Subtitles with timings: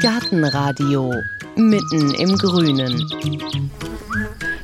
[0.00, 1.12] Gartenradio
[1.56, 3.06] mitten im Grünen.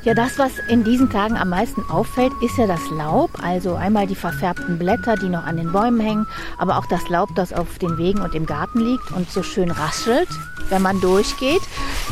[0.04, 3.30] Ja, das, was in diesen Tagen am meisten auffällt, ist ja das Laub.
[3.42, 6.26] Also einmal die verfärbten Blätter, die noch an den Bäumen hängen,
[6.58, 9.70] aber auch das Laub, das auf den Wegen und im Garten liegt und so schön
[9.70, 10.28] raschelt,
[10.68, 11.62] wenn man durchgeht.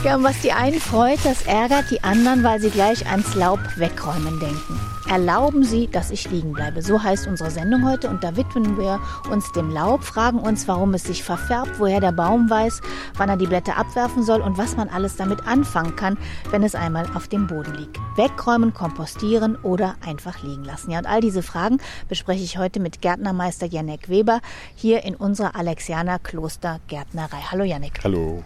[0.03, 3.61] Ja, und was die einen freut, das ärgert die anderen, weil sie gleich ans Laub
[3.77, 4.81] wegräumen denken.
[5.09, 6.83] Erlauben Sie, dass ich liegen bleibe.
[6.83, 10.95] So heißt unsere Sendung heute und da widmen wir uns dem Laub, fragen uns, warum
[10.95, 12.80] es sich verfärbt, woher der Baum weiß,
[13.16, 16.19] wann er die Blätter abwerfen soll und was man alles damit anfangen kann,
[16.51, 17.99] wenn es einmal auf dem Boden liegt.
[18.16, 20.91] Wegräumen, kompostieren oder einfach liegen lassen.
[20.91, 24.41] Ja, und all diese Fragen bespreche ich heute mit Gärtnermeister Janek Weber
[24.74, 27.43] hier in unserer Alexianer Kloster Gärtnerei.
[27.51, 28.01] Hallo Janek.
[28.05, 28.43] Hallo.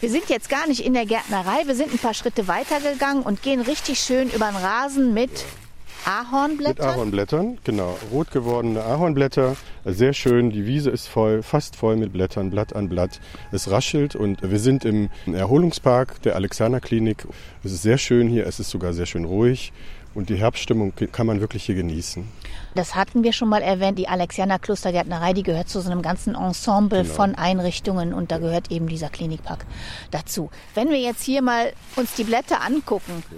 [0.00, 3.42] Wir sind jetzt gar nicht in der Gärtnerei, wir sind ein paar Schritte weitergegangen und
[3.42, 5.44] gehen richtig schön über den Rasen mit
[6.04, 6.86] Ahornblättern?
[6.86, 7.98] Mit Ahornblättern, genau.
[8.12, 9.56] Rot gewordene Ahornblätter.
[9.84, 10.50] Sehr schön.
[10.50, 13.20] Die Wiese ist voll, fast voll mit Blättern, Blatt an Blatt.
[13.50, 17.26] Es raschelt und wir sind im Erholungspark der Alexander Klinik.
[17.64, 18.46] Es ist sehr schön hier.
[18.46, 19.72] Es ist sogar sehr schön ruhig.
[20.14, 22.24] Und die Herbststimmung kann man wirklich hier genießen.
[22.74, 23.98] Das hatten wir schon mal erwähnt.
[23.98, 27.14] Die Alexianer Klostergärtnerei, die gehört zu so einem ganzen Ensemble genau.
[27.14, 29.66] von Einrichtungen und da gehört eben dieser Klinikpark
[30.10, 30.50] dazu.
[30.74, 33.36] Wenn wir jetzt hier mal uns die Blätter angucken, ja.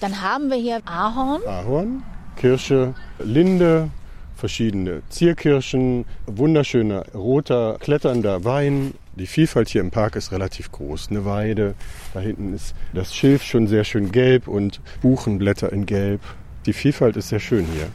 [0.00, 1.42] dann haben wir hier Ahorn.
[1.46, 2.02] Ahorn,
[2.36, 3.90] Kirsche, Linde,
[4.38, 8.94] verschiedene Zierkirschen, wunderschöner roter, kletternder Wein.
[9.16, 11.08] Die Vielfalt hier im Park ist relativ groß.
[11.10, 11.74] Eine Weide,
[12.14, 16.20] da hinten ist das Schilf schon sehr schön gelb und Buchenblätter in gelb.
[16.66, 17.88] Die Vielfalt ist sehr schön hier.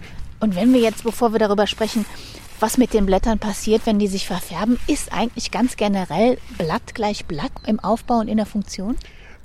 [0.43, 2.05] Und wenn wir jetzt, bevor wir darüber sprechen,
[2.59, 7.23] was mit den Blättern passiert, wenn die sich verfärben, ist eigentlich ganz generell Blatt gleich
[7.23, 8.97] Blatt im Aufbau und in der Funktion?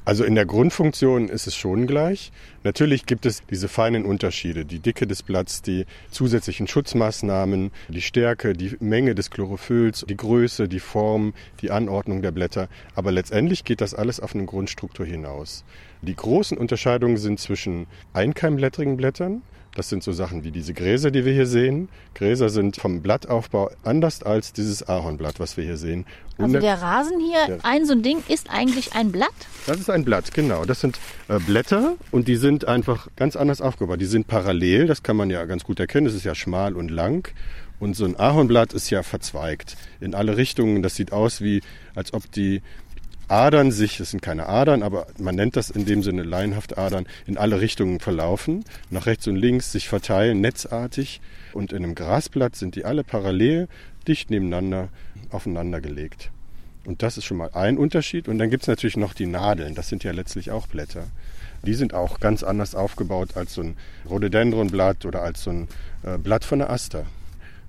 [0.04, 2.32] Also in der Grundfunktion ist es schon gleich.
[2.64, 8.54] Natürlich gibt es diese feinen Unterschiede, die Dicke des Blatts, die zusätzlichen Schutzmaßnahmen, die Stärke,
[8.54, 12.68] die Menge des Chlorophylls, die Größe, die Form, die Anordnung der Blätter.
[12.96, 15.62] Aber letztendlich geht das alles auf eine Grundstruktur hinaus.
[16.02, 19.42] Die großen Unterscheidungen sind zwischen einkeimblättrigen Blättern,
[19.74, 21.88] das sind so Sachen wie diese Gräser, die wir hier sehen.
[22.14, 26.04] Gräser sind vom Blattaufbau anders als dieses Ahornblatt, was wir hier sehen.
[26.36, 27.58] Und also der Rasen hier, ja.
[27.62, 29.28] ein so ein Ding, ist eigentlich ein Blatt?
[29.66, 30.64] Das ist ein Blatt, genau.
[30.64, 30.98] Das sind
[31.28, 34.00] äh, Blätter und die sind einfach ganz anders aufgebaut.
[34.00, 36.06] Die sind parallel, das kann man ja ganz gut erkennen.
[36.06, 37.32] Das ist ja schmal und lang.
[37.80, 40.82] Und so ein Ahornblatt ist ja verzweigt in alle Richtungen.
[40.82, 41.62] Das sieht aus wie,
[41.94, 42.62] als ob die
[43.28, 47.06] Adern sich, das sind keine Adern, aber man nennt das in dem Sinne laienhaft Adern,
[47.26, 51.20] in alle Richtungen verlaufen, nach rechts und links sich verteilen, netzartig.
[51.52, 53.68] Und in einem Grasblatt sind die alle parallel,
[54.06, 54.88] dicht nebeneinander,
[55.30, 56.30] aufeinander gelegt.
[56.86, 58.28] Und das ist schon mal ein Unterschied.
[58.28, 61.06] Und dann gibt es natürlich noch die Nadeln, das sind ja letztlich auch Blätter.
[61.64, 63.76] Die sind auch ganz anders aufgebaut als so ein
[64.08, 65.68] Rhododendronblatt oder als so ein
[66.02, 67.04] äh, Blatt von der Aster.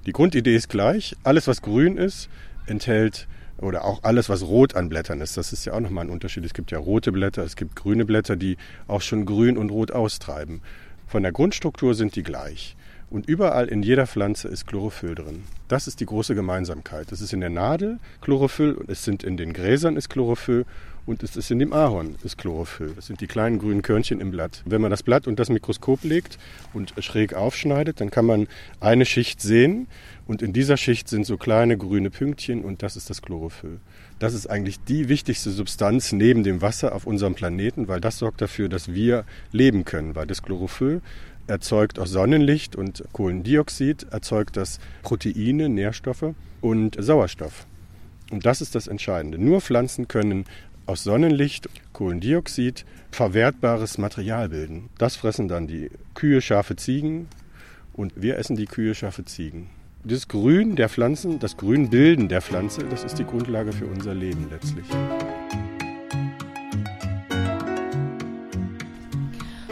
[0.06, 1.16] Die Grundidee ist gleich.
[1.24, 2.30] Alles, was grün ist,
[2.68, 3.28] enthält
[3.62, 5.38] oder auch alles, was rot an Blättern ist.
[5.38, 6.46] Das ist ja auch nochmal ein Unterschied.
[6.46, 9.92] Es gibt ja rote Blätter, es gibt grüne Blätter, die auch schon grün und rot
[9.92, 10.62] austreiben.
[11.08, 12.76] Von der Grundstruktur sind die gleich.
[13.10, 15.44] Und überall in jeder Pflanze ist Chlorophyll drin.
[15.68, 17.12] Das ist die große Gemeinsamkeit.
[17.12, 20.66] Es ist in der Nadel Chlorophyll, es sind in den Gräsern ist Chlorophyll
[21.10, 22.94] und es ist in dem Ahorn ist Chlorophyll.
[22.96, 24.62] Das sind die kleinen grünen Körnchen im Blatt.
[24.66, 26.38] Wenn man das Blatt unter das Mikroskop legt
[26.72, 28.48] und schräg aufschneidet, dann kann man
[28.80, 29.88] eine Schicht sehen
[30.28, 33.80] und in dieser Schicht sind so kleine grüne Pünktchen und das ist das Chlorophyll.
[34.20, 38.40] Das ist eigentlich die wichtigste Substanz neben dem Wasser auf unserem Planeten, weil das sorgt
[38.42, 41.02] dafür, dass wir leben können, weil das Chlorophyll
[41.48, 47.66] erzeugt aus Sonnenlicht und Kohlendioxid, erzeugt das Proteine, Nährstoffe und Sauerstoff.
[48.32, 49.40] Und das ist das Entscheidende.
[49.40, 50.46] Nur Pflanzen können
[50.90, 54.90] aus Sonnenlicht, Kohlendioxid verwertbares Material bilden.
[54.98, 57.28] Das fressen dann die Kühe, Schafe, Ziegen
[57.94, 59.70] und wir essen die Kühe, Schafe, Ziegen.
[60.04, 64.48] Das Grün der Pflanzen, das Grünbilden der Pflanze, das ist die Grundlage für unser Leben
[64.50, 64.86] letztlich.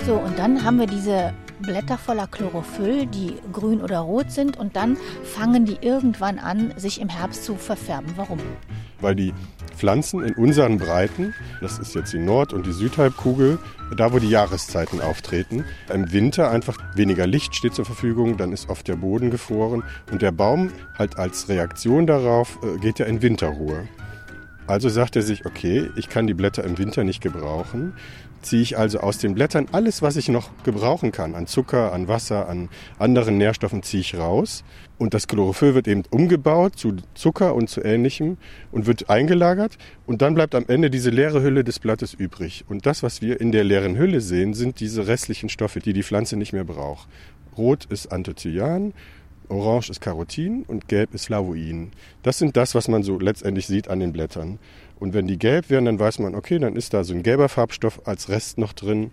[0.05, 4.75] So, und dann haben wir diese Blätter voller Chlorophyll, die grün oder rot sind, und
[4.75, 8.13] dann fangen die irgendwann an, sich im Herbst zu verfärben.
[8.15, 8.39] Warum?
[9.01, 9.33] Weil die
[9.77, 13.59] Pflanzen in unseren Breiten, das ist jetzt die Nord- und die Südhalbkugel,
[13.95, 15.63] da wo die Jahreszeiten auftreten,
[15.93, 20.21] im Winter einfach weniger Licht steht zur Verfügung, dann ist oft der Boden gefroren und
[20.21, 23.87] der Baum halt als Reaktion darauf äh, geht ja in Winterruhe.
[24.67, 27.93] Also sagt er sich, okay, ich kann die Blätter im Winter nicht gebrauchen,
[28.41, 32.07] ziehe ich also aus den Blättern alles, was ich noch gebrauchen kann, an Zucker, an
[32.07, 32.69] Wasser, an
[32.99, 34.63] anderen Nährstoffen, ziehe ich raus.
[34.97, 38.37] Und das Chlorophyll wird eben umgebaut zu Zucker und zu Ähnlichem
[38.71, 39.77] und wird eingelagert.
[40.05, 42.65] Und dann bleibt am Ende diese leere Hülle des Blattes übrig.
[42.67, 46.03] Und das, was wir in der leeren Hülle sehen, sind diese restlichen Stoffe, die die
[46.03, 47.07] Pflanze nicht mehr braucht.
[47.57, 48.93] Rot ist Anthocyan,
[49.49, 51.91] Orange ist Carotin und gelb ist Flavoin.
[52.23, 54.59] Das sind das, was man so letztendlich sieht an den Blättern.
[54.99, 57.49] Und wenn die gelb werden, dann weiß man, okay, dann ist da so ein gelber
[57.49, 59.11] Farbstoff als Rest noch drin.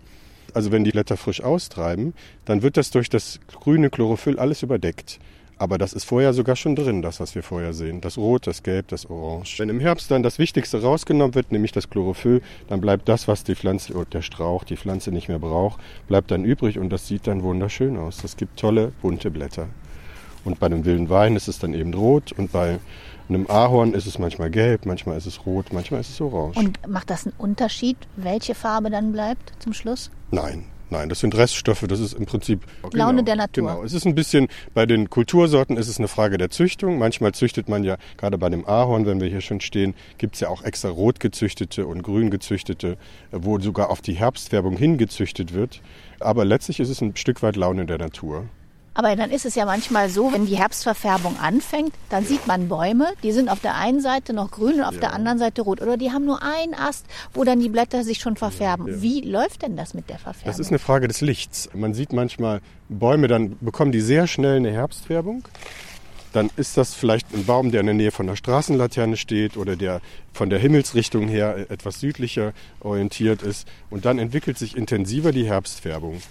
[0.53, 2.13] Also wenn die Blätter frisch austreiben,
[2.45, 5.19] dann wird das durch das grüne Chlorophyll alles überdeckt.
[5.57, 8.01] Aber das ist vorher sogar schon drin, das, was wir vorher sehen.
[8.01, 9.57] Das Rot, das Gelb, das Orange.
[9.59, 13.45] Wenn im Herbst dann das Wichtigste rausgenommen wird, nämlich das Chlorophyll, dann bleibt das, was
[13.45, 15.79] die Pflanze der Strauch, die Pflanze nicht mehr braucht,
[16.09, 18.17] bleibt dann übrig und das sieht dann wunderschön aus.
[18.17, 19.69] Das gibt tolle, bunte Blätter.
[20.45, 22.79] Und bei einem wilden Wein ist es dann eben rot und bei
[23.27, 26.57] einem Ahorn ist es manchmal gelb, manchmal ist es rot, manchmal ist es orange.
[26.57, 30.11] Und macht das einen Unterschied, welche Farbe dann bleibt zum Schluss?
[30.31, 32.61] Nein, Nein, das sind Reststoffe, das ist im Prinzip
[32.93, 33.67] Laune genau, der Natur.
[33.67, 36.99] Genau, es ist ein bisschen bei den Kultursorten ist es eine Frage der Züchtung.
[36.99, 40.41] Manchmal züchtet man ja gerade bei dem Ahorn, wenn wir hier schon stehen, gibt es
[40.41, 42.97] ja auch extra rot gezüchtete und grün gezüchtete,
[43.31, 45.81] wo sogar auf die Herbstfärbung hingezüchtet wird.
[46.19, 48.45] Aber letztlich ist es ein Stück weit Laune der Natur.
[48.95, 53.09] Aber dann ist es ja manchmal so, wenn die Herbstverfärbung anfängt, dann sieht man Bäume,
[53.23, 55.01] die sind auf der einen Seite noch grün und auf ja.
[55.01, 55.81] der anderen Seite rot.
[55.81, 58.87] Oder die haben nur einen Ast, wo dann die Blätter sich schon verfärben.
[58.87, 59.01] Ja.
[59.01, 60.49] Wie läuft denn das mit der Verfärbung?
[60.49, 61.69] Das ist eine Frage des Lichts.
[61.73, 65.45] Man sieht manchmal Bäume, dann bekommen die sehr schnell eine Herbstfärbung.
[66.31, 69.75] Dann ist das vielleicht ein Baum, der in der Nähe von der Straßenlaterne steht oder
[69.75, 69.99] der
[70.31, 73.67] von der Himmelsrichtung her etwas südlicher orientiert ist.
[73.89, 76.21] Und dann entwickelt sich intensiver die Herbstfärbung.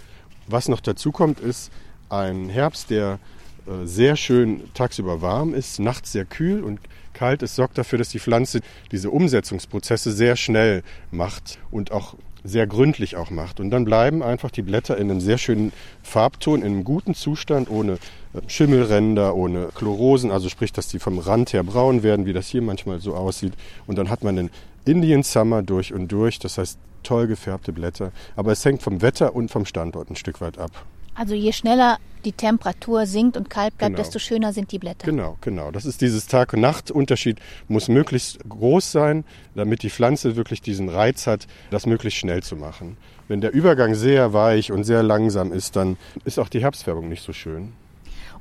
[0.46, 1.70] Was noch dazu kommt, ist,
[2.08, 3.18] ein Herbst, der
[3.66, 6.80] äh, sehr schön tagsüber warm ist, nachts sehr kühl und
[7.12, 8.60] kalt ist, sorgt dafür, dass die Pflanze
[8.90, 13.58] diese Umsetzungsprozesse sehr schnell macht und auch sehr gründlich auch macht.
[13.58, 15.72] Und dann bleiben einfach die Blätter in einem sehr schönen
[16.02, 17.94] Farbton, in einem guten Zustand, ohne
[18.34, 22.48] äh, Schimmelränder, ohne Chlorosen, also sprich, dass die vom Rand her braun werden, wie das
[22.48, 23.54] hier manchmal so aussieht.
[23.86, 24.50] Und dann hat man den
[24.84, 28.12] Indian Summer durch und durch, das heißt toll gefärbte Blätter.
[28.36, 30.84] Aber es hängt vom Wetter und vom Standort ein Stück weit ab.
[31.14, 34.02] Also je schneller die Temperatur sinkt und kalt bleibt, genau.
[34.02, 35.06] desto schöner sind die Blätter.
[35.06, 35.70] Genau, genau.
[35.70, 37.38] Das ist dieses Tag- und Nacht-Unterschied,
[37.69, 39.25] muss möglichst groß sein,
[39.55, 42.96] damit die Pflanze wirklich diesen Reiz hat, das möglichst schnell zu machen.
[43.28, 47.22] Wenn der Übergang sehr weich und sehr langsam ist, dann ist auch die Herbstfärbung nicht
[47.22, 47.72] so schön.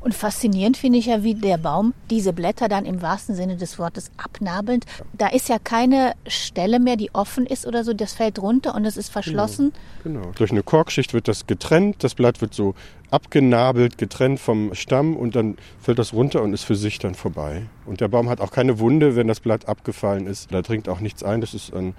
[0.04, 3.80] Und faszinierend finde ich ja, wie der Baum diese Blätter dann im wahrsten Sinne des
[3.80, 4.86] Wortes abnabelt.
[5.14, 7.94] Da ist ja keine Stelle mehr, die offen ist oder so.
[7.94, 9.72] Das fällt runter und es ist verschlossen.
[10.04, 10.20] Genau.
[10.20, 10.32] genau.
[10.36, 12.04] Durch eine Korkschicht wird das getrennt.
[12.04, 12.76] Das Blatt wird so
[13.12, 17.62] abgenabelt, getrennt vom Stamm und dann fällt das runter und ist für sich dann vorbei.
[17.86, 20.52] Und der Baum hat auch keine Wunde, wenn das Blatt abgefallen ist.
[20.52, 21.40] Da dringt auch nichts ein.
[21.40, 21.96] Das ist ein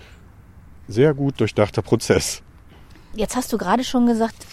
[0.88, 2.42] sehr gut durchdachter Prozess.
[3.14, 4.44] Jetzt hast du gerade schon gesagt,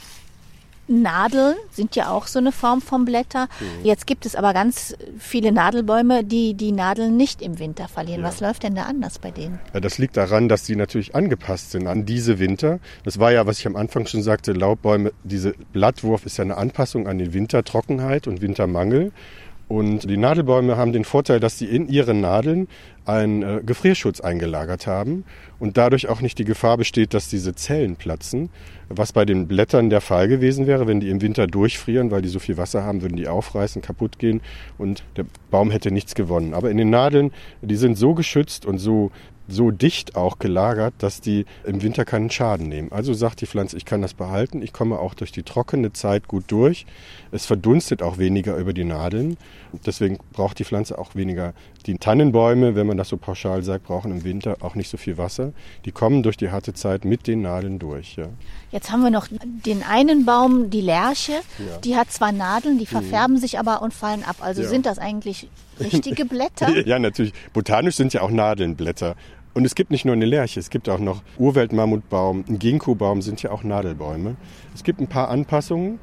[0.87, 3.47] Nadeln sind ja auch so eine Form von Blätter.
[3.59, 3.85] Mhm.
[3.85, 8.21] Jetzt gibt es aber ganz viele Nadelbäume, die die Nadeln nicht im Winter verlieren.
[8.21, 8.27] Ja.
[8.27, 9.59] Was läuft denn da anders bei denen?
[9.73, 12.79] Ja, das liegt daran, dass sie natürlich angepasst sind an diese Winter.
[13.03, 16.57] Das war ja, was ich am Anfang schon sagte, Laubbäume, diese Blattwurf ist ja eine
[16.57, 19.11] Anpassung an die Wintertrockenheit und Wintermangel.
[19.71, 22.67] Und die Nadelbäume haben den Vorteil, dass sie in ihren Nadeln
[23.05, 25.23] einen äh, Gefrierschutz eingelagert haben
[25.59, 28.49] und dadurch auch nicht die Gefahr besteht, dass diese Zellen platzen,
[28.89, 32.27] was bei den Blättern der Fall gewesen wäre, wenn die im Winter durchfrieren, weil die
[32.27, 34.41] so viel Wasser haben, würden die aufreißen, kaputt gehen
[34.77, 36.53] und der Baum hätte nichts gewonnen.
[36.53, 37.31] Aber in den Nadeln,
[37.61, 39.09] die sind so geschützt und so
[39.51, 42.91] so dicht auch gelagert, dass die im Winter keinen Schaden nehmen.
[42.91, 46.27] Also sagt die Pflanze, ich kann das behalten, ich komme auch durch die trockene Zeit
[46.27, 46.85] gut durch.
[47.31, 49.37] Es verdunstet auch weniger über die Nadeln.
[49.85, 51.53] Deswegen braucht die Pflanze auch weniger.
[51.85, 55.17] Die Tannenbäume, wenn man das so pauschal sagt, brauchen im Winter auch nicht so viel
[55.17, 55.53] Wasser.
[55.85, 58.15] Die kommen durch die harte Zeit mit den Nadeln durch.
[58.15, 58.27] Ja.
[58.71, 59.27] Jetzt haben wir noch
[59.65, 61.31] den einen Baum, die Lärche.
[61.31, 61.77] Ja.
[61.83, 62.89] Die hat zwar Nadeln, die mhm.
[62.89, 63.39] verfärben mhm.
[63.39, 64.37] sich aber und fallen ab.
[64.41, 64.67] Also ja.
[64.67, 65.49] sind das eigentlich
[65.79, 66.85] richtige Blätter?
[66.85, 67.33] ja, natürlich.
[67.53, 69.15] Botanisch sind ja auch Nadelnblätter.
[69.53, 73.41] Und es gibt nicht nur eine Lerche, es gibt auch noch Urweltmammutbaum, ein Ginkgo-Baum sind
[73.43, 74.35] ja auch Nadelbäume.
[74.73, 75.99] Es gibt ein paar Anpassungen.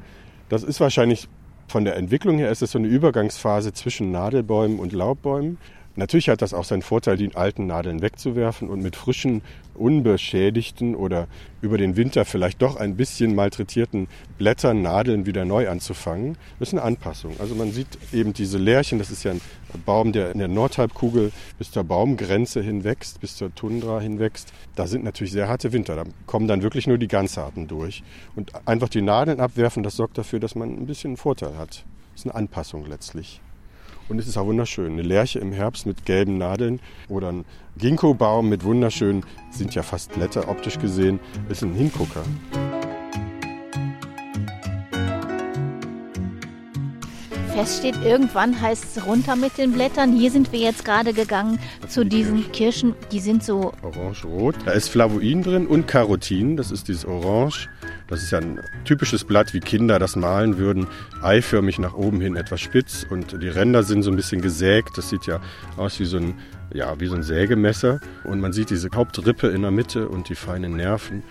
[0.49, 1.27] Das ist wahrscheinlich
[1.67, 5.57] von der Entwicklung her ist es so eine Übergangsphase zwischen Nadelbäumen und Laubbäumen.
[5.99, 9.41] Natürlich hat das auch seinen Vorteil, die alten Nadeln wegzuwerfen und mit frischen,
[9.73, 11.27] unbeschädigten oder
[11.61, 16.37] über den Winter vielleicht doch ein bisschen malträtierten Blättern, Nadeln wieder neu anzufangen.
[16.57, 17.35] Das ist eine Anpassung.
[17.39, 19.41] Also man sieht eben diese Lärchen, das ist ja ein
[19.85, 24.53] Baum, der in der Nordhalbkugel bis zur Baumgrenze hinwächst, bis zur Tundra hinwächst.
[24.77, 25.97] Da sind natürlich sehr harte Winter.
[25.97, 28.03] Da kommen dann wirklich nur die Ganzarten durch.
[28.37, 31.83] Und einfach die Nadeln abwerfen, das sorgt dafür, dass man ein bisschen einen Vorteil hat.
[32.13, 33.41] Das ist eine Anpassung letztlich.
[34.09, 34.93] Und es ist auch wunderschön.
[34.93, 37.45] Eine Lerche im Herbst mit gelben Nadeln oder ein
[37.77, 42.23] Ginkgo-Baum mit wunderschönen, sind ja fast Blätter optisch gesehen, ist ein Hingucker.
[47.53, 50.13] Fest steht, irgendwann heißt es runter mit den Blättern.
[50.13, 52.93] Hier sind wir jetzt gerade gegangen das zu diesen die Kirschen.
[52.93, 53.09] Kirschen.
[53.11, 54.55] Die sind so orange-rot.
[54.65, 56.57] Da ist Flavoin drin und Carotin.
[56.57, 57.69] Das ist dieses Orange
[58.09, 60.87] Das ist ja ein typisches Blatt, wie Kinder das malen würden.
[61.21, 64.97] Eiförmig nach oben hin etwas spitz und die Ränder sind so ein bisschen gesägt.
[64.97, 65.39] Das sieht ja
[65.77, 66.33] aus wie so ein,
[66.73, 68.01] ja, wie so ein Sägemesser.
[68.23, 71.21] Und man sieht diese Hauptrippe in der Mitte und die feinen Nerven.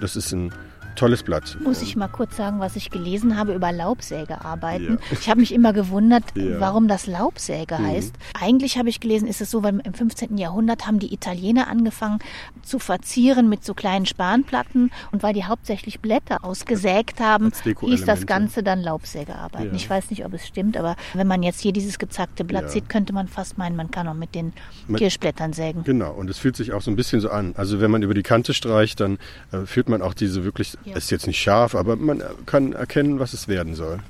[0.00, 0.52] Das ist ein
[0.98, 1.56] tolles Blatt.
[1.62, 4.98] Muss ich mal kurz sagen, was ich gelesen habe über Laubsägearbeiten.
[5.00, 5.18] Ja.
[5.18, 6.60] Ich habe mich immer gewundert, ja.
[6.60, 7.86] warum das Laubsäge mhm.
[7.86, 8.14] heißt.
[8.38, 10.36] Eigentlich habe ich gelesen, ist es so, weil im 15.
[10.38, 12.18] Jahrhundert haben die Italiener angefangen
[12.62, 18.26] zu verzieren mit so kleinen Spanplatten und weil die hauptsächlich Blätter ausgesägt haben, hieß das
[18.26, 19.68] Ganze dann Laubsägearbeiten.
[19.68, 19.74] Ja.
[19.74, 22.88] Ich weiß nicht, ob es stimmt, aber wenn man jetzt hier dieses gezackte Blatt sieht,
[22.88, 24.52] könnte man fast meinen, man kann auch mit den
[24.86, 25.84] man, Kirschblättern sägen.
[25.84, 27.54] Genau, und es fühlt sich auch so ein bisschen so an.
[27.56, 29.18] Also wenn man über die Kante streicht, dann
[29.52, 30.96] äh, fühlt man auch diese wirklich ja.
[30.96, 34.00] Ist jetzt nicht scharf, aber man kann erkennen, was es werden soll.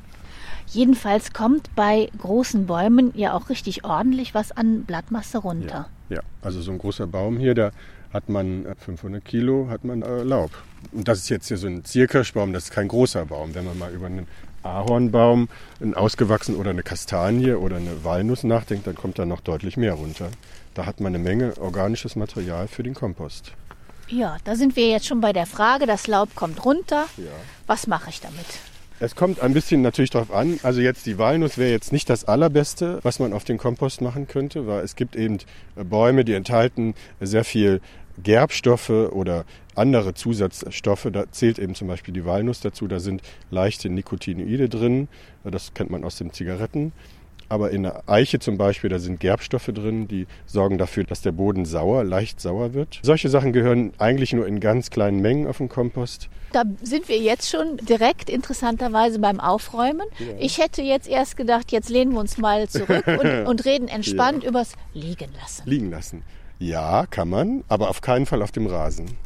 [0.67, 5.89] Jedenfalls kommt bei großen Bäumen ja auch richtig ordentlich was an Blattmasse runter.
[6.11, 6.23] Ja, ja.
[6.43, 7.71] also so ein großer Baum hier, da
[8.13, 10.51] hat man 500 äh, Kilo hat man äh, Laub.
[10.93, 13.55] Und das ist jetzt hier so ein Zierkirschbaum, das ist kein großer Baum.
[13.55, 14.27] Wenn man mal über einen
[14.63, 15.49] Ahornbaum,
[15.81, 19.95] einen ausgewachsen oder eine Kastanie oder eine Walnuss nachdenkt, dann kommt da noch deutlich mehr
[19.95, 20.29] runter.
[20.75, 23.53] Da hat man eine Menge organisches Material für den Kompost.
[24.11, 27.07] Ja, da sind wir jetzt schon bei der Frage, das Laub kommt runter.
[27.17, 27.25] Ja.
[27.67, 28.47] Was mache ich damit?
[29.01, 30.59] Es kommt ein bisschen natürlich darauf an.
[30.63, 34.27] Also jetzt die Walnuss wäre jetzt nicht das allerbeste, was man auf den Kompost machen
[34.27, 35.39] könnte, weil es gibt eben
[35.77, 37.81] äh, Bäume, die enthalten sehr viel
[38.21, 39.45] Gerbstoffe oder
[39.77, 41.09] andere Zusatzstoffe.
[41.13, 42.89] Da zählt eben zum Beispiel die Walnuss dazu.
[42.89, 45.07] Da sind leichte Nicotinoide drin.
[45.45, 46.93] Das kennt man aus den Zigaretten.
[47.49, 51.33] Aber in der Eiche zum Beispiel, da sind Gerbstoffe drin, die sorgen dafür, dass der
[51.33, 53.01] Boden sauer, leicht sauer wird.
[53.03, 56.29] Solche Sachen gehören eigentlich nur in ganz kleinen Mengen auf den Kompost.
[56.53, 60.07] Da sind wir jetzt schon direkt interessanterweise beim Aufräumen.
[60.19, 60.27] Ja.
[60.39, 64.43] Ich hätte jetzt erst gedacht, jetzt lehnen wir uns mal zurück und, und reden entspannt
[64.43, 64.51] ja.
[64.51, 65.63] übers Liegen lassen.
[65.67, 66.23] Liegen lassen.
[66.59, 69.17] Ja, kann man, aber auf keinen Fall auf dem Rasen.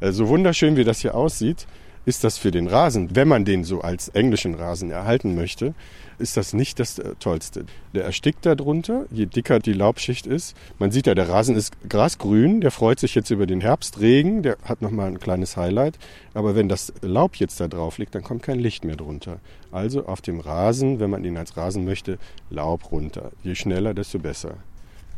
[0.00, 1.66] Äh, so wunderschön wie das hier aussieht,
[2.04, 5.74] ist das für den Rasen, wenn man den so als englischen Rasen erhalten möchte,
[6.18, 7.64] ist das nicht das äh, Tollste.
[7.94, 10.56] Der erstickt darunter, je dicker die Laubschicht ist.
[10.78, 14.56] Man sieht ja, der Rasen ist grasgrün, der freut sich jetzt über den Herbstregen, der
[14.64, 15.98] hat nochmal ein kleines Highlight.
[16.34, 19.38] Aber wenn das Laub jetzt da drauf liegt, dann kommt kein Licht mehr drunter.
[19.70, 22.18] Also auf dem Rasen, wenn man ihn als Rasen möchte,
[22.50, 23.32] Laub runter.
[23.42, 24.56] Je schneller, desto besser.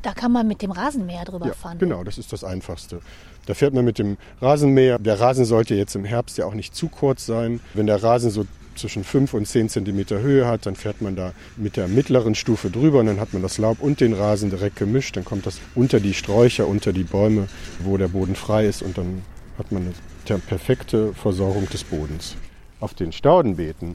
[0.02, 1.78] Da kann man mit dem Rasenmäher drüber ja, fahren.
[1.78, 3.00] Genau, das ist das Einfachste.
[3.46, 4.98] Da fährt man mit dem Rasenmäher.
[4.98, 7.60] Der Rasen sollte jetzt im Herbst ja auch nicht zu kurz sein.
[7.74, 8.46] Wenn der Rasen so
[8.76, 12.70] zwischen 5 und 10 Zentimeter Höhe hat, dann fährt man da mit der mittleren Stufe
[12.70, 15.16] drüber und dann hat man das Laub und den Rasen direkt gemischt.
[15.16, 17.48] Dann kommt das unter die Sträucher, unter die Bäume,
[17.80, 19.22] wo der Boden frei ist und dann
[19.58, 19.94] hat man
[20.28, 22.36] eine perfekte Versorgung des Bodens.
[22.80, 23.94] Auf den Staudenbeeten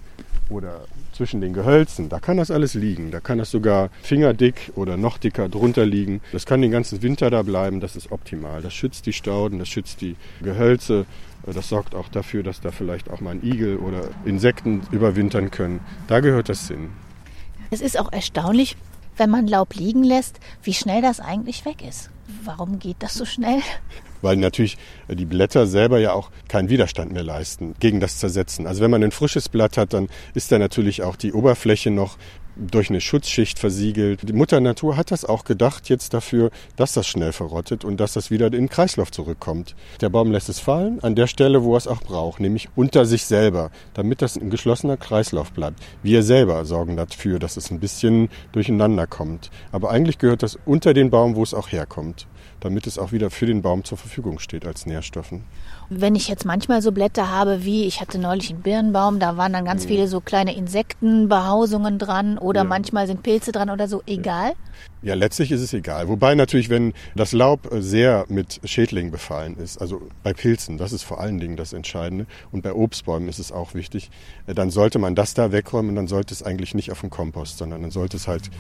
[0.50, 0.86] oder
[1.20, 3.12] zwischen den Gehölzen, da kann das alles liegen.
[3.12, 6.22] Da kann das sogar fingerdick oder noch dicker drunter liegen.
[6.32, 8.62] Das kann den ganzen Winter da bleiben, das ist optimal.
[8.62, 11.06] Das schützt die Stauden, das schützt die Gehölze.
[11.46, 15.82] Das sorgt auch dafür, dass da vielleicht auch mal ein Igel oder Insekten überwintern können.
[16.08, 16.90] Da gehört das hin.
[17.70, 18.78] Es ist auch erstaunlich,
[19.18, 22.12] wenn man Laub liegen lässt, wie schnell das eigentlich weg ist.
[22.46, 23.60] Warum geht das so schnell?
[24.22, 24.78] Weil natürlich
[25.10, 28.68] die Blätter selber ja auch keinen Widerstand mehr leisten gegen das Zersetzen.
[28.68, 32.18] Also wenn man ein frisches Blatt hat, dann ist da natürlich auch die Oberfläche noch
[32.60, 34.28] durch eine Schutzschicht versiegelt.
[34.28, 38.14] Die Mutter Natur hat das auch gedacht jetzt dafür, dass das schnell verrottet und dass
[38.14, 39.76] das wieder in den Kreislauf zurückkommt.
[40.02, 43.06] Der Baum lässt es fallen an der Stelle, wo er es auch braucht, nämlich unter
[43.06, 45.80] sich selber, damit das ein geschlossener Kreislauf bleibt.
[46.04, 49.50] Wir selber sorgen dafür, dass es ein bisschen durcheinander kommt.
[49.72, 52.28] Aber eigentlich gehört das unter den Baum, wo es auch herkommt
[52.60, 55.44] damit es auch wieder für den Baum zur Verfügung steht als Nährstoffen.
[55.90, 59.54] Wenn ich jetzt manchmal so Blätter habe, wie ich hatte neulich einen Birnbaum, da waren
[59.54, 59.88] dann ganz mhm.
[59.88, 62.66] viele so kleine Insektenbehausungen dran oder ja.
[62.66, 64.52] manchmal sind Pilze dran oder so, egal?
[65.02, 65.10] Ja.
[65.10, 66.08] ja, letztlich ist es egal.
[66.08, 71.02] Wobei natürlich, wenn das Laub sehr mit Schädlingen befallen ist, also bei Pilzen, das ist
[71.02, 74.12] vor allen Dingen das Entscheidende und bei Obstbäumen ist es auch wichtig,
[74.46, 77.10] äh, dann sollte man das da wegräumen und dann sollte es eigentlich nicht auf den
[77.10, 78.52] Kompost, sondern dann sollte es halt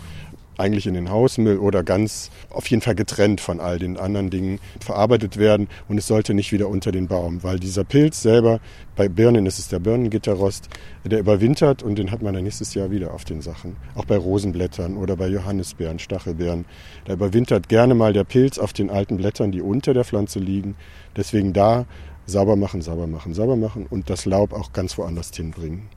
[0.59, 4.59] eigentlich in den Hausmüll oder ganz auf jeden Fall getrennt von all den anderen Dingen
[4.79, 8.59] verarbeitet werden und es sollte nicht wieder unter den Baum, weil dieser Pilz selber,
[8.95, 10.67] bei Birnen ist es der Birnengitterrost,
[11.05, 13.77] der überwintert und den hat man dann nächstes Jahr wieder auf den Sachen.
[13.95, 16.65] Auch bei Rosenblättern oder bei Johannisbeeren, Stachelbeeren.
[17.05, 20.75] Da überwintert gerne mal der Pilz auf den alten Blättern, die unter der Pflanze liegen.
[21.15, 21.85] Deswegen da
[22.25, 25.89] sauber machen, sauber machen, sauber machen und das Laub auch ganz woanders hinbringen.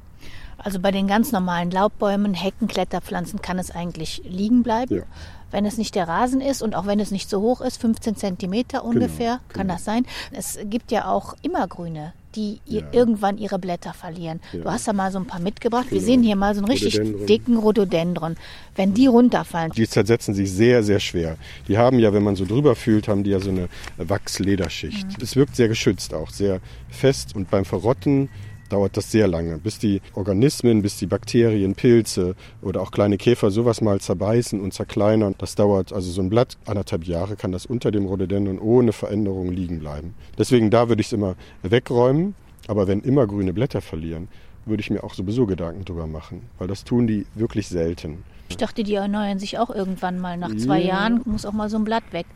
[0.64, 4.97] Also bei den ganz normalen Laubbäumen, Hecken, Kletterpflanzen kann es eigentlich liegen bleiben.
[4.97, 5.02] Ja.
[5.50, 8.16] Wenn es nicht der Rasen ist und auch wenn es nicht so hoch ist, 15
[8.16, 9.75] Zentimeter genau, ungefähr, genau, kann genau.
[9.75, 10.07] das sein.
[10.31, 12.81] Es gibt ja auch Immergrüne, die ja.
[12.92, 14.40] irgendwann ihre Blätter verlieren.
[14.52, 14.61] Ja.
[14.61, 15.90] Du hast da mal so ein paar mitgebracht.
[15.90, 16.07] Wir genau.
[16.07, 17.26] sehen hier mal so einen richtig Rhododendron.
[17.26, 18.37] dicken Rhododendron.
[18.76, 19.73] Wenn die runterfallen.
[19.73, 21.37] Die zersetzen sich sehr, sehr schwer.
[21.69, 25.07] Die haben ja, wenn man so drüber fühlt, haben die ja so eine Wachslederschicht.
[25.07, 25.23] Mhm.
[25.23, 28.31] Es wirkt sehr geschützt auch, sehr fest und beim Verrotten
[28.72, 33.50] dauert das sehr lange, bis die Organismen, bis die Bakterien, Pilze oder auch kleine Käfer
[33.50, 35.34] sowas mal zerbeißen und zerkleinern.
[35.38, 39.50] Das dauert also so ein Blatt anderthalb Jahre, kann das unter dem Rhododendron ohne Veränderung
[39.50, 40.14] liegen bleiben.
[40.38, 42.34] Deswegen da würde ich es immer wegräumen.
[42.68, 44.28] Aber wenn immer grüne Blätter verlieren,
[44.64, 48.22] würde ich mir auch sowieso Gedanken drüber machen, weil das tun die wirklich selten.
[48.48, 50.36] Ich dachte, die erneuern sich auch irgendwann mal.
[50.36, 50.88] Nach zwei ja.
[50.88, 52.26] Jahren muss auch mal so ein Blatt weg.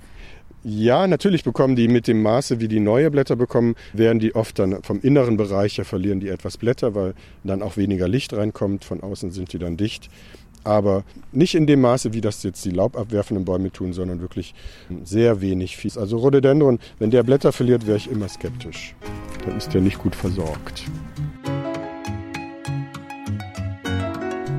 [0.69, 4.59] Ja, natürlich bekommen die mit dem Maße, wie die neue Blätter bekommen, werden die oft
[4.59, 8.85] dann vom inneren Bereich her verlieren die etwas Blätter, weil dann auch weniger Licht reinkommt.
[8.85, 10.11] Von außen sind die dann dicht.
[10.65, 14.57] Aber nicht in dem Maße, wie das jetzt die laubabwerfenden Bäume tun, sondern wirklich
[15.05, 15.97] sehr wenig fies.
[15.97, 18.97] Also Rhododendron, wenn der Blätter verliert, wäre ich immer skeptisch.
[19.45, 20.83] Dann ist der nicht gut versorgt.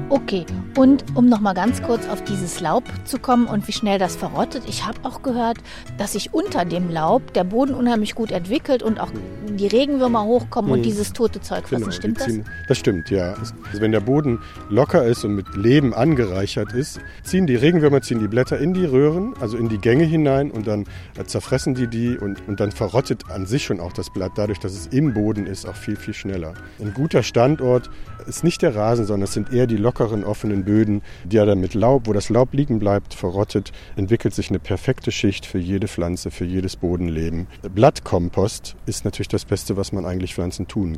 [0.09, 0.45] Okay,
[0.77, 4.15] und um noch mal ganz kurz auf dieses Laub zu kommen und wie schnell das
[4.15, 4.63] verrottet.
[4.65, 5.57] Ich habe auch gehört,
[5.97, 9.11] dass sich unter dem Laub der Boden unheimlich gut entwickelt und auch
[9.49, 10.77] die Regenwürmer hochkommen hm.
[10.77, 11.85] und dieses tote Zeug fressen.
[11.85, 12.67] Genau, stimmt ziehen, das?
[12.69, 13.33] Das stimmt, ja.
[13.33, 18.19] Also wenn der Boden locker ist und mit Leben angereichert ist, ziehen die Regenwürmer ziehen
[18.19, 20.85] die Blätter in die Röhren, also in die Gänge hinein und dann
[21.17, 24.59] äh, zerfressen die die und, und dann verrottet an sich schon auch das Blatt, dadurch,
[24.59, 26.53] dass es im Boden ist, auch viel, viel schneller.
[26.79, 27.89] Ein guter Standort
[28.25, 31.59] ist nicht der Rasen, sondern es sind eher die lockeren, offenen Böden, die ja dann
[31.59, 35.87] mit Laub, wo das Laub liegen bleibt, verrottet, entwickelt sich eine perfekte Schicht für jede
[35.87, 37.47] Pflanze, für jedes Bodenleben.
[37.73, 40.97] Blattkompost ist natürlich das Beste, was man eigentlich Pflanzen tun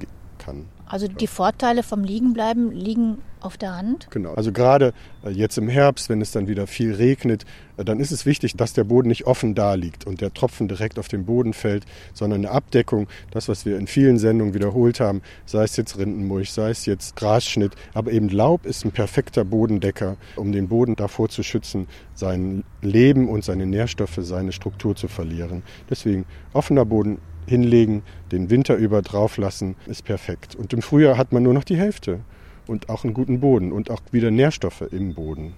[0.50, 0.66] kann.
[0.88, 4.08] Also die Vorteile vom Liegenbleiben liegen auf der Hand?
[4.10, 4.34] Genau.
[4.34, 7.46] Also gerade äh, jetzt im Herbst, wenn es dann wieder viel regnet,
[7.78, 10.68] äh, dann ist es wichtig, dass der Boden nicht offen da liegt und der Tropfen
[10.68, 15.00] direkt auf den Boden fällt, sondern eine Abdeckung, das, was wir in vielen Sendungen wiederholt
[15.00, 19.46] haben, sei es jetzt Rindenmulch, sei es jetzt Grasschnitt, aber eben Laub ist ein perfekter
[19.46, 25.08] Bodendecker, um den Boden davor zu schützen, sein Leben und seine Nährstoffe, seine Struktur zu
[25.08, 25.64] verlieren.
[25.90, 30.56] Deswegen offener Boden hinlegen, den Winter über drauf lassen, ist perfekt.
[30.56, 32.20] Und im Frühjahr hat man nur noch die Hälfte
[32.68, 35.54] und auch einen guten Boden und auch wieder Nährstoffe im Boden.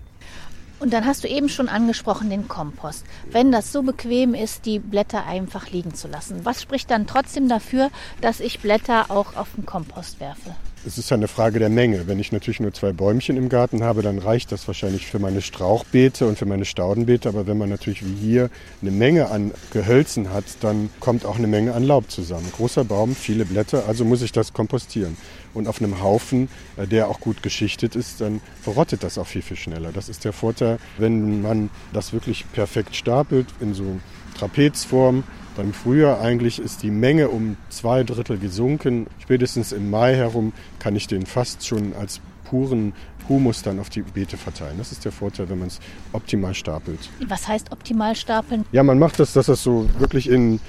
[0.79, 3.05] Und dann hast du eben schon angesprochen den Kompost.
[3.29, 7.47] Wenn das so bequem ist, die Blätter einfach liegen zu lassen, was spricht dann trotzdem
[7.47, 10.55] dafür, dass ich Blätter auch auf den Kompost werfe?
[10.83, 12.07] Es ist ja eine Frage der Menge.
[12.07, 15.43] Wenn ich natürlich nur zwei Bäumchen im Garten habe, dann reicht das wahrscheinlich für meine
[15.43, 17.29] Strauchbeete und für meine Staudenbeete.
[17.29, 18.49] Aber wenn man natürlich wie hier
[18.81, 22.51] eine Menge an Gehölzen hat, dann kommt auch eine Menge an Laub zusammen.
[22.57, 25.17] Großer Baum, viele Blätter, also muss ich das kompostieren.
[25.53, 29.43] Und auf einem Haufen, äh, der auch gut geschichtet ist, dann verrottet das auch viel,
[29.43, 29.91] viel schneller.
[29.91, 33.99] Das ist der Vorteil, wenn man das wirklich perfekt stapelt in so
[34.35, 35.25] Trapezform
[35.61, 39.05] beim Frühjahr eigentlich ist die Menge um zwei Drittel gesunken.
[39.19, 42.93] Spätestens im Mai herum kann ich den fast schon als puren
[43.29, 44.79] Humus dann auf die Beete verteilen.
[44.79, 45.79] Das ist der Vorteil, wenn man es
[46.13, 46.97] optimal stapelt.
[47.27, 48.65] Was heißt optimal stapeln?
[48.71, 50.59] Ja, man macht das, dass das so wirklich in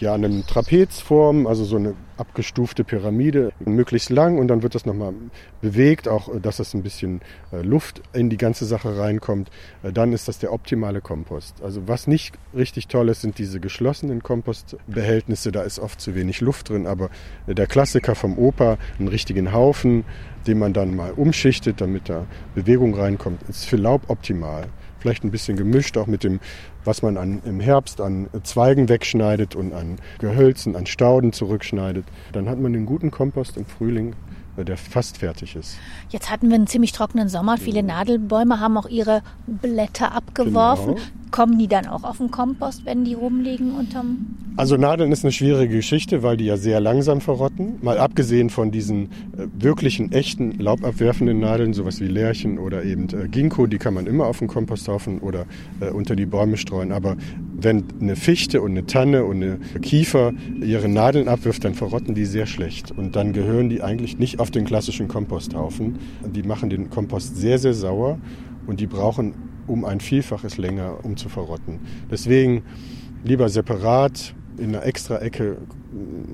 [0.00, 5.14] ja, eine Trapezform, also so eine abgestufte Pyramide, möglichst lang und dann wird das nochmal
[5.60, 7.20] bewegt, auch äh, dass das ein bisschen
[7.52, 9.50] äh, Luft in die ganze Sache reinkommt.
[9.82, 11.62] Äh, dann ist das der optimale Kompost.
[11.62, 15.52] Also was nicht richtig toll ist, sind diese geschlossenen Kompostbehältnisse.
[15.52, 17.10] Da ist oft zu wenig Luft drin, aber
[17.46, 20.04] der Klassiker vom Opa, einen richtigen Haufen,
[20.46, 24.68] den man dann mal umschichtet, damit da Bewegung reinkommt, ist für Laub optimal
[25.00, 26.40] vielleicht ein bisschen gemischt, auch mit dem,
[26.84, 32.04] was man an, im Herbst an Zweigen wegschneidet und an Gehölzen, an Stauden zurückschneidet.
[32.32, 34.14] Dann hat man den guten Kompost im Frühling
[34.64, 35.78] der fast fertig ist.
[36.10, 37.56] Jetzt hatten wir einen ziemlich trockenen Sommer.
[37.56, 40.96] Viele Nadelbäume haben auch ihre Blätter abgeworfen.
[40.96, 41.06] Genau.
[41.30, 44.36] Kommen die dann auch auf den Kompost, wenn die rumliegen unterm?
[44.56, 47.78] Also Nadeln ist eine schwierige Geschichte, weil die ja sehr langsam verrotten.
[47.82, 53.28] Mal abgesehen von diesen äh, wirklichen, echten, laubabwerfenden Nadeln, sowas wie Lärchen oder eben äh,
[53.28, 55.46] Ginkgo, die kann man immer auf den Komposthaufen oder
[55.80, 56.92] äh, unter die Bäume streuen.
[56.92, 57.16] Aber
[57.54, 62.26] wenn eine Fichte und eine Tanne und eine Kiefer ihre Nadeln abwirft, dann verrotten die
[62.26, 62.90] sehr schlecht.
[62.90, 65.98] Und dann gehören die eigentlich nicht auf den klassischen Komposthaufen.
[66.26, 68.18] Die machen den Kompost sehr, sehr sauer
[68.66, 69.34] und die brauchen
[69.66, 71.78] um ein Vielfaches länger, um zu verrotten.
[72.10, 72.62] Deswegen
[73.24, 75.56] lieber separat in einer extra Ecke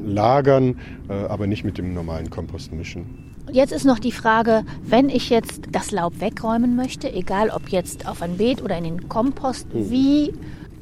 [0.05, 3.33] lagern, äh, aber nicht mit dem normalen Kompost mischen.
[3.53, 8.07] Jetzt ist noch die Frage, wenn ich jetzt das Laub wegräumen möchte, egal ob jetzt
[8.09, 9.91] auf ein Beet oder in den Kompost, hm.
[9.91, 10.33] wie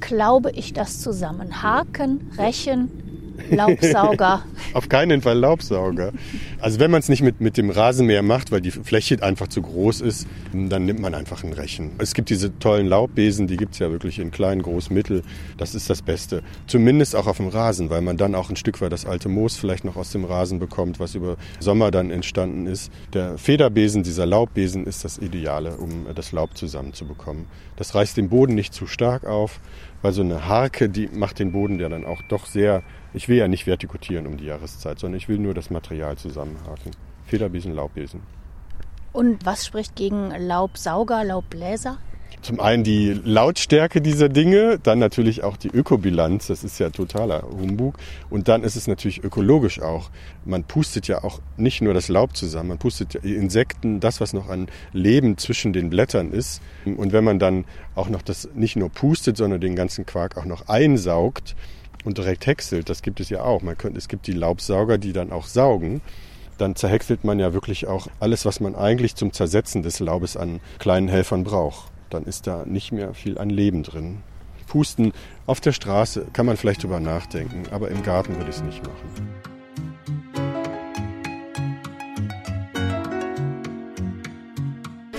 [0.01, 1.63] glaube ich das zusammen?
[1.63, 2.91] Haken, Rechen,
[3.51, 4.45] Laubsauger.
[4.73, 6.13] Auf keinen Fall Laubsauger.
[6.61, 9.63] Also wenn man es nicht mit, mit dem Rasenmäher macht, weil die Fläche einfach zu
[9.63, 11.93] groß ist, dann nimmt man einfach ein Rechen.
[11.99, 15.23] Es gibt diese tollen Laubbesen, die gibt es ja wirklich in klein, groß, mittel.
[15.59, 16.43] Das ist das Beste.
[16.67, 19.57] Zumindest auch auf dem Rasen, weil man dann auch ein Stück weit das alte Moos
[19.57, 22.91] vielleicht noch aus dem Rasen bekommt, was über Sommer dann entstanden ist.
[23.13, 27.47] Der Federbesen, dieser Laubbesen, ist das Ideale, um das Laub zusammenzubekommen.
[27.77, 29.61] Das reißt den Boden nicht zu stark auf,
[30.03, 32.83] weil so eine Harke, die macht den Boden ja dann auch doch sehr
[33.15, 36.55] ich will ja nicht vertikutieren um die Jahreszeit, sondern ich will nur das Material zusammen
[36.55, 36.93] Bienenhaken.
[37.27, 38.21] Federbesen, Laubbesen.
[39.13, 41.99] Und was spricht gegen Laubsauger, Laubbläser?
[42.43, 47.43] Zum einen die Lautstärke dieser Dinge, dann natürlich auch die Ökobilanz, das ist ja totaler
[47.43, 47.97] Humbug.
[48.29, 50.11] Und dann ist es natürlich ökologisch auch.
[50.45, 54.35] Man pustet ja auch nicht nur das Laub zusammen, man pustet ja Insekten, das, was
[54.35, 56.61] noch an Leben zwischen den Blättern ist.
[56.85, 60.45] Und wenn man dann auch noch das nicht nur pustet, sondern den ganzen Quark auch
[60.45, 61.55] noch einsaugt
[62.05, 63.63] und direkt häckselt, das gibt es ja auch.
[63.63, 66.01] Man könnte, es gibt die Laubsauger, die dann auch saugen
[66.57, 70.61] dann zerhäckselt man ja wirklich auch alles, was man eigentlich zum Zersetzen des Laubes an
[70.79, 74.23] kleinen Helfern braucht dann ist da nicht mehr viel an Leben drin.
[74.67, 75.13] Pusten
[75.47, 78.83] auf der Straße kann man vielleicht drüber nachdenken, aber im Garten würde ich es nicht
[78.83, 79.54] machen.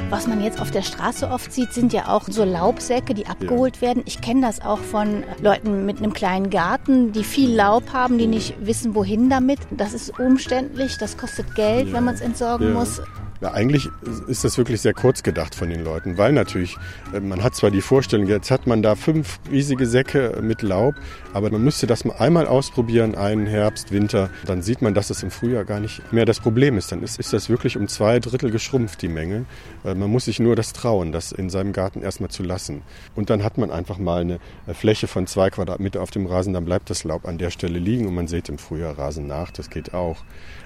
[0.10, 3.78] Was man jetzt auf der Straße oft sieht, sind ja auch so Laubsäcke, die abgeholt
[3.78, 3.82] ja.
[3.82, 4.04] werden.
[4.06, 8.28] Ich kenne das auch von Leuten mit einem kleinen Garten, die viel Laub haben, die
[8.28, 9.60] nicht wissen, wohin damit.
[9.72, 11.94] Das ist umständlich, das kostet Geld, ja.
[11.94, 12.74] wenn man es entsorgen ja.
[12.76, 13.02] muss.
[13.42, 13.90] Ja, eigentlich
[14.28, 16.78] ist das wirklich sehr kurz gedacht von den Leuten, weil natürlich,
[17.14, 20.96] äh, man hat zwar die Vorstellung, jetzt hat man da fünf riesige Säcke mit Laub,
[21.34, 25.22] aber man müsste das mal einmal ausprobieren, einen Herbst, Winter, dann sieht man, dass es
[25.22, 26.94] im Frühjahr gar nicht mehr das Problem ist.
[26.94, 29.46] Dann ist, ist das wirklich um zwei Drittel geschrumpft, die Menge.
[29.84, 32.84] Man muss sich nur das trauen, das in seinem Garten erstmal zu lassen.
[33.16, 34.40] Und dann hat man einfach mal eine
[34.74, 38.08] Fläche von zwei Quadratmeter auf dem Rasen, dann bleibt das Laub an der Stelle liegen
[38.08, 40.24] und man sieht im Frühjahr Rasen nach, das geht auch.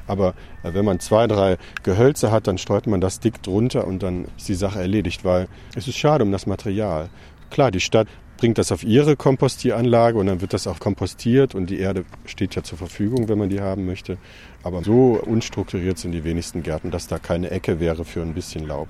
[0.10, 4.04] Aber äh, wenn man zwei, drei Gehölze hat, dann streut man das dick drunter und
[4.04, 7.10] dann ist die Sache erledigt, weil es ist schade um das Material.
[7.50, 11.70] Klar, die Stadt bringt das auf ihre Kompostieranlage und dann wird das auch kompostiert und
[11.70, 14.18] die Erde steht ja zur Verfügung, wenn man die haben möchte.
[14.64, 18.66] Aber so unstrukturiert sind die wenigsten Gärten, dass da keine Ecke wäre für ein bisschen
[18.66, 18.88] Laub.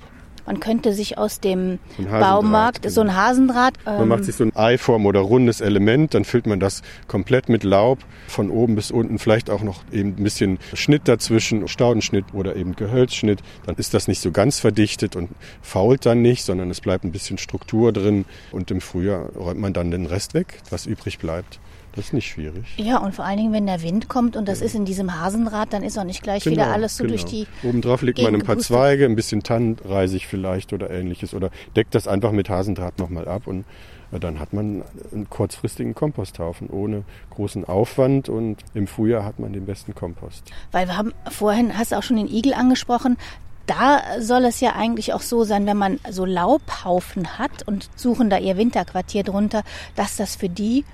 [0.50, 2.92] Man könnte sich aus dem Baumarkt genau.
[2.92, 3.74] so ein Hasendraht.
[3.86, 7.48] Ähm man macht sich so ein Eiform oder rundes Element, dann füllt man das komplett
[7.48, 12.24] mit Laub von oben bis unten, vielleicht auch noch eben ein bisschen Schnitt dazwischen, Staudenschnitt
[12.32, 13.44] oder eben Gehölzschnitt.
[13.64, 15.30] Dann ist das nicht so ganz verdichtet und
[15.62, 19.72] fault dann nicht, sondern es bleibt ein bisschen Struktur drin und im Frühjahr räumt man
[19.72, 21.60] dann den Rest weg, was übrig bleibt.
[21.94, 22.64] Das ist nicht schwierig.
[22.76, 24.66] Ja, und vor allen Dingen, wenn der Wind kommt und das ja.
[24.66, 27.16] ist in diesem Hasenrad, dann ist auch nicht gleich genau, wieder alles so genau.
[27.16, 27.46] durch die.
[27.62, 32.06] Obendrauf legt man ein paar Zweige, ein bisschen Tannenreisig vielleicht oder ähnliches oder deckt das
[32.06, 33.64] einfach mit Hasendraht nochmal ab und
[34.12, 39.66] dann hat man einen kurzfristigen Komposthaufen ohne großen Aufwand und im Frühjahr hat man den
[39.66, 40.50] besten Kompost.
[40.72, 43.16] Weil wir haben vorhin, hast du auch schon den Igel angesprochen,
[43.66, 48.30] da soll es ja eigentlich auch so sein, wenn man so Laubhaufen hat und suchen
[48.30, 49.62] da ihr Winterquartier drunter,
[49.94, 50.84] dass das für die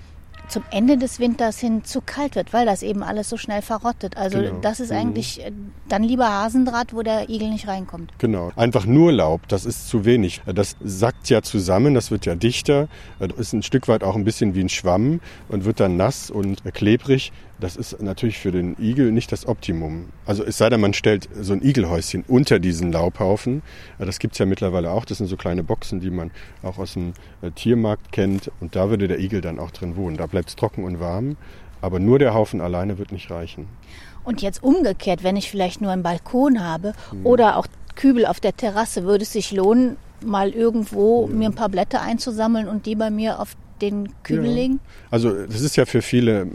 [0.49, 4.17] zum Ende des Winters hin zu kalt wird, weil das eben alles so schnell verrottet.
[4.17, 4.59] Also genau.
[4.61, 4.97] das ist mhm.
[4.97, 5.53] eigentlich äh,
[5.89, 8.13] dann lieber Hasendraht, wo der Igel nicht reinkommt.
[8.19, 8.53] Genau.
[8.57, 10.43] Einfach nur Laub, das ist zu wenig.
[10.47, 12.89] Das sackt ja zusammen, das wird ja dichter,
[13.37, 16.63] ist ein Stück weit auch ein bisschen wie ein Schwamm und wird dann nass und
[16.75, 17.33] klebrig.
[17.59, 20.11] Das ist natürlich für den Igel nicht das Optimum.
[20.27, 23.63] Also es sei denn, man stellt so ein Igelhäuschen unter diesen Laubhaufen.
[23.99, 25.07] Das gibt's ja mittlerweile auch.
[25.07, 26.31] Das sind so kleine Boxen, die man
[26.63, 28.51] auch aus dem äh, Tiermarkt kennt.
[28.61, 30.19] Und da würde der Igel dann auch drin wohnen.
[30.19, 31.37] Da bleibt es trocken und warm.
[31.81, 33.69] Aber nur der Haufen alleine wird nicht reichen.
[34.25, 37.25] Und jetzt umgekehrt, wenn ich vielleicht nur einen Balkon habe hm.
[37.25, 41.35] oder auch Kübel auf der Terrasse, würde es sich lohnen, mal irgendwo ja.
[41.35, 44.73] mir ein paar Blätter einzusammeln und die bei mir auf den Kübelling?
[44.73, 44.79] Ja.
[45.11, 46.49] Also das ist ja für viele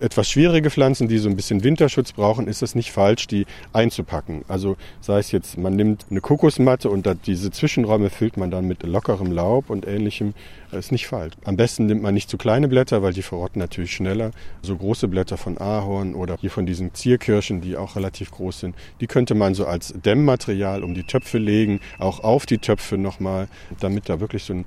[0.00, 4.44] etwas schwierige Pflanzen, die so ein bisschen Winterschutz brauchen, ist es nicht falsch, die einzupacken.
[4.48, 8.82] Also sei es jetzt, man nimmt eine Kokosmatte und diese Zwischenräume füllt man dann mit
[8.82, 10.34] lockerem Laub und ähnlichem.
[10.70, 11.34] Das ist nicht falsch.
[11.44, 14.30] Am besten nimmt man nicht zu kleine Blätter, weil die verrotten natürlich schneller.
[14.62, 18.76] So große Blätter von Ahorn oder hier von diesen Zierkirschen, die auch relativ groß sind,
[19.00, 23.48] die könnte man so als Dämmmaterial um die Töpfe legen, auch auf die Töpfe nochmal,
[23.80, 24.64] damit da wirklich so ein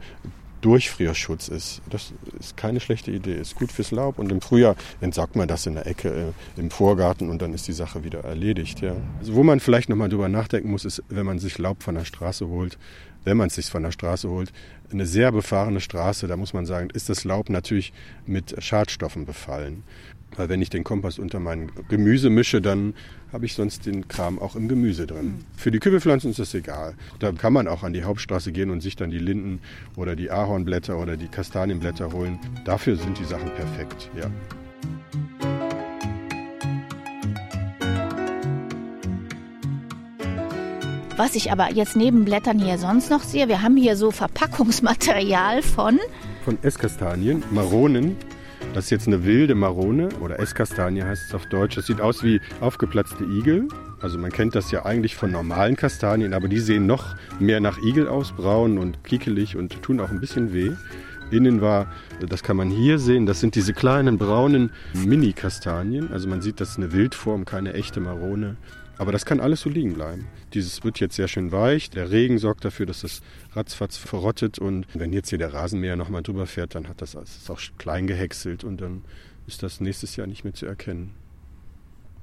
[0.64, 1.82] Durchfrierschutz ist.
[1.90, 5.66] Das ist keine schlechte Idee, ist gut fürs Laub und im Frühjahr entsorgt man das
[5.66, 8.82] in der Ecke äh, im Vorgarten und dann ist die Sache wieder erledigt.
[8.82, 8.96] Ja.
[9.20, 12.06] Also wo man vielleicht nochmal drüber nachdenken muss, ist, wenn man sich Laub von der
[12.06, 12.78] Straße holt,
[13.26, 14.52] wenn man es sich von der Straße holt,
[14.92, 17.94] eine sehr befahrene Straße, da muss man sagen, ist das Laub natürlich
[18.26, 19.84] mit Schadstoffen befallen.
[20.36, 22.94] Weil wenn ich den Kompost unter mein Gemüse mische, dann
[23.32, 25.26] habe ich sonst den Kram auch im Gemüse drin.
[25.26, 25.46] Mhm.
[25.56, 26.96] Für die Kübelpflanzen ist das egal.
[27.20, 29.60] Da kann man auch an die Hauptstraße gehen und sich dann die Linden
[29.96, 32.40] oder die Ahornblätter oder die Kastanienblätter holen.
[32.66, 34.30] Dafür sind die Sachen perfekt, ja.
[41.16, 45.62] Was ich aber jetzt neben Blättern hier sonst noch sehe, wir haben hier so Verpackungsmaterial
[45.62, 46.00] von
[46.44, 48.18] von Esskastanien, Maronen,
[48.74, 51.76] das ist jetzt eine wilde Marone oder Esskastanie heißt es auf Deutsch.
[51.76, 53.68] Das sieht aus wie aufgeplatzte Igel.
[54.02, 57.78] Also man kennt das ja eigentlich von normalen Kastanien, aber die sehen noch mehr nach
[57.84, 60.72] Igel aus, braun und kiekelig und tun auch ein bisschen weh.
[61.30, 61.88] Innen war,
[62.28, 66.12] das kann man hier sehen, das sind diese kleinen braunen Mini-Kastanien.
[66.12, 68.58] Also man sieht, das ist eine Wildform, keine echte Marone.
[68.98, 70.28] Aber das kann alles so liegen bleiben.
[70.54, 71.90] Dieses wird jetzt sehr schön weich.
[71.90, 73.22] Der Regen sorgt dafür, dass es
[73.54, 74.60] ratzfatz verrottet.
[74.60, 77.60] Und wenn jetzt hier der Rasenmäher nochmal drüber fährt, dann hat das, das ist auch
[77.78, 79.04] klein gehäckselt und dann
[79.48, 81.14] ist das nächstes Jahr nicht mehr zu erkennen.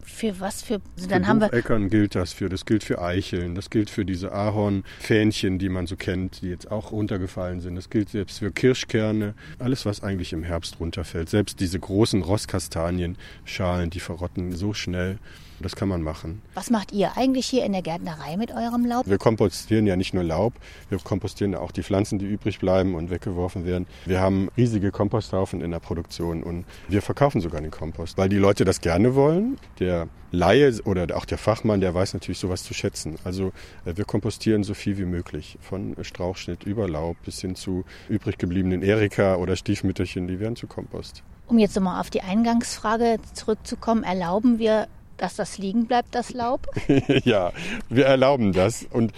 [0.02, 0.80] Für was für.
[0.96, 1.48] Also dann für haben wir.
[1.48, 2.48] Bucheckern gilt das für.
[2.48, 3.54] Das gilt für Eicheln.
[3.54, 7.76] Das gilt für diese Ahornfähnchen, die man so kennt, die jetzt auch runtergefallen sind.
[7.76, 9.34] Das gilt selbst für Kirschkerne.
[9.58, 11.28] Alles, was eigentlich im Herbst runterfällt.
[11.28, 15.18] Selbst diese großen Rosskastanienschalen, die verrotten so schnell.
[15.60, 16.40] Das kann man machen.
[16.54, 19.06] Was macht ihr eigentlich hier in der Gärtnerei mit eurem Laub?
[19.06, 20.54] Wir kompostieren ja nicht nur Laub,
[20.88, 23.86] wir kompostieren auch die Pflanzen, die übrig bleiben und weggeworfen werden.
[24.06, 28.38] Wir haben riesige Komposthaufen in der Produktion und wir verkaufen sogar den Kompost, weil die
[28.38, 29.58] Leute das gerne wollen.
[29.78, 33.16] Der Laie oder auch der Fachmann, der weiß natürlich sowas zu schätzen.
[33.24, 33.52] Also
[33.84, 38.38] äh, wir kompostieren so viel wie möglich, von Strauchschnitt über Laub bis hin zu übrig
[38.38, 41.22] gebliebenen Erika oder Stiefmütterchen, die werden zu Kompost.
[41.48, 44.86] Um jetzt nochmal auf die Eingangsfrage zurückzukommen, erlauben wir
[45.20, 46.66] dass das liegen bleibt, das Laub?
[47.24, 47.52] ja,
[47.88, 49.12] wir erlauben das und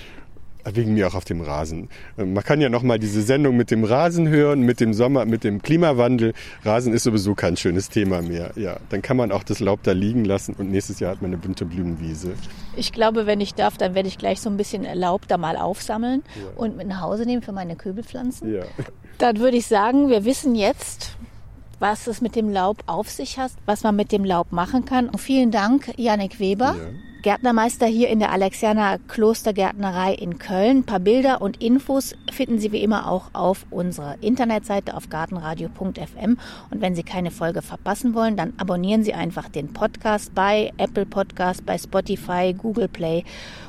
[0.64, 1.88] wegen mir auch auf dem Rasen.
[2.16, 5.44] Man kann ja noch mal diese Sendung mit dem Rasen hören, mit dem Sommer, mit
[5.44, 6.34] dem Klimawandel.
[6.64, 8.52] Rasen ist sowieso kein schönes Thema mehr.
[8.56, 11.30] Ja, dann kann man auch das Laub da liegen lassen und nächstes Jahr hat man
[11.30, 12.34] eine bunte Blumenwiese.
[12.76, 15.56] Ich glaube, wenn ich darf, dann werde ich gleich so ein bisschen Laub da mal
[15.56, 16.42] aufsammeln ja.
[16.56, 18.54] und mit nach Hause nehmen für meine Kübelpflanzen.
[18.54, 18.62] Ja.
[19.18, 21.16] Dann würde ich sagen, wir wissen jetzt,
[21.82, 25.08] was es mit dem Laub auf sich hat, was man mit dem Laub machen kann.
[25.08, 26.76] Und vielen Dank, Janik Weber.
[26.78, 27.12] Ja.
[27.22, 30.78] Gärtnermeister hier in der Alexianer Klostergärtnerei in Köln.
[30.78, 36.38] Ein paar Bilder und Infos finden Sie wie immer auch auf unserer Internetseite auf gartenradio.fm.
[36.70, 41.06] Und wenn Sie keine Folge verpassen wollen, dann abonnieren Sie einfach den Podcast bei Apple
[41.06, 43.24] Podcast, bei Spotify, Google Play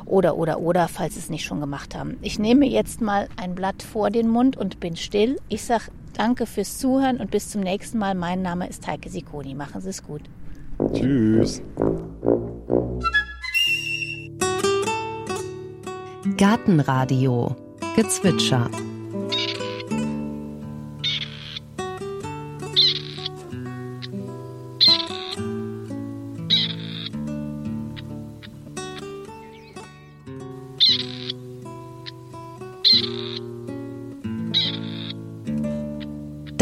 [0.06, 2.18] oder, oder, oder, falls Sie es nicht schon gemacht haben.
[2.22, 5.40] Ich nehme jetzt mal ein Blatt vor den Mund und bin still.
[5.50, 8.16] Ich sage Danke fürs Zuhören und bis zum nächsten Mal.
[8.16, 9.56] Mein Name ist Heike Sikoni.
[9.56, 10.22] Machen Sie es gut.
[10.94, 11.62] Tschüss.
[16.38, 17.56] Gartenradio
[17.96, 18.70] Gezwitscher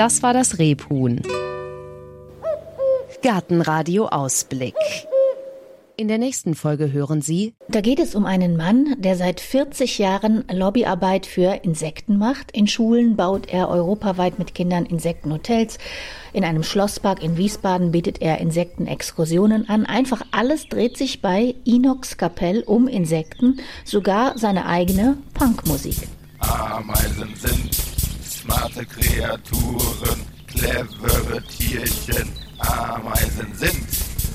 [0.01, 1.21] Das war das Rebhuhn.
[3.21, 4.73] Gartenradio Ausblick.
[5.95, 7.53] In der nächsten Folge hören Sie.
[7.67, 12.49] Da geht es um einen Mann, der seit 40 Jahren Lobbyarbeit für Insekten macht.
[12.51, 15.77] In Schulen baut er europaweit mit Kindern Insektenhotels.
[16.33, 19.85] In einem Schlosspark in Wiesbaden bietet er Insektenexkursionen an.
[19.85, 26.07] Einfach alles dreht sich bei Inox Kapell um Insekten, sogar seine eigene Punkmusik.
[26.39, 27.90] Ameisen sind
[28.51, 33.87] smarte Kreaturen, clevere Tierchen, Ameisen sind.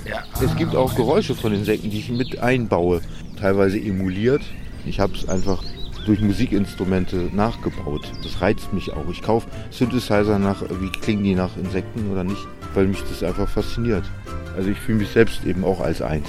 [0.09, 3.01] Ja, es gibt auch Geräusche von Insekten, die ich mit einbaue,
[3.39, 4.43] teilweise emuliert.
[4.87, 5.63] Ich habe es einfach
[6.07, 8.11] durch Musikinstrumente nachgebaut.
[8.23, 9.09] Das reizt mich auch.
[9.11, 13.49] Ich kaufe Synthesizer nach, wie klingen die nach Insekten oder nicht, weil mich das einfach
[13.49, 14.05] fasziniert.
[14.57, 16.29] Also ich fühle mich selbst eben auch als eins.